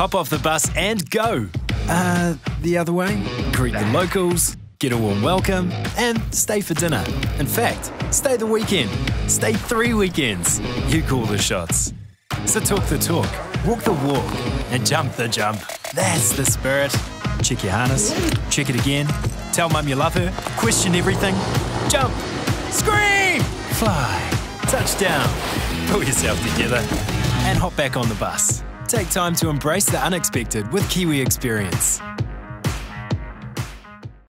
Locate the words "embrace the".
29.48-30.04